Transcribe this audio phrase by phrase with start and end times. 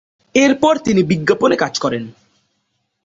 [0.35, 2.03] এরপর তিনি বিজ্ঞাপনে কাজ করেন।